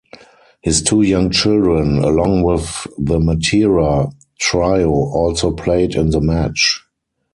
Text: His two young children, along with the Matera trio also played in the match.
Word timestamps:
His 0.63 0.81
two 0.81 1.03
young 1.03 1.29
children, 1.29 1.99
along 1.99 2.41
with 2.41 2.87
the 2.97 3.19
Matera 3.19 4.11
trio 4.39 4.89
also 4.91 5.51
played 5.51 5.93
in 5.93 6.09
the 6.09 6.19
match. 6.19 6.83